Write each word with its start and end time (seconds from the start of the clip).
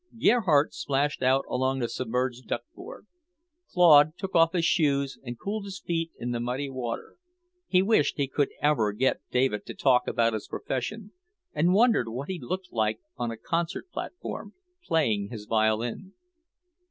Gerhardt 0.17 0.73
splashed 0.73 1.21
out 1.21 1.45
along 1.47 1.77
the 1.77 1.87
submerged 1.87 2.47
duckboard. 2.47 3.05
Claude 3.71 4.17
took 4.17 4.33
off 4.33 4.53
his 4.53 4.65
shoes 4.65 5.19
and 5.23 5.37
cooled 5.37 5.65
his 5.65 5.79
feet 5.79 6.09
in 6.17 6.31
the 6.31 6.39
muddy 6.39 6.71
water. 6.71 7.17
He 7.67 7.83
wished 7.83 8.17
he 8.17 8.27
could 8.27 8.49
ever 8.63 8.93
get 8.93 9.21
David 9.29 9.63
to 9.67 9.75
talk 9.75 10.07
about 10.07 10.33
his 10.33 10.47
profession, 10.47 11.11
and 11.53 11.75
wondered 11.75 12.09
what 12.09 12.29
he 12.29 12.39
looked 12.41 12.69
like 12.73 12.99
on 13.15 13.29
a 13.29 13.37
concert 13.37 13.91
platform, 13.91 14.55
playing 14.83 15.29
his 15.29 15.45
violin. 15.45 16.13